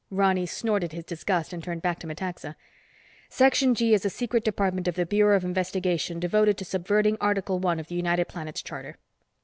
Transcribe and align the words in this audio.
Ronny 0.09 0.47
snorted 0.47 0.93
his 0.93 1.03
disgust 1.03 1.53
and 1.53 1.63
turned 1.63 1.83
back 1.83 1.99
to 1.99 2.07
Metaxa. 2.07 2.55
"Section 3.29 3.75
G 3.75 3.93
is 3.93 4.03
a 4.03 4.09
secret 4.09 4.43
department 4.43 4.87
of 4.87 4.95
the 4.95 5.05
Bureau 5.05 5.35
of 5.35 5.45
Investigation 5.45 6.19
devoted 6.19 6.57
to 6.57 6.65
subverting 6.65 7.17
Article 7.21 7.59
One 7.59 7.79
of 7.79 7.87
the 7.87 7.93
United 7.93 8.27
Planets 8.27 8.63
Charter." 8.63 8.97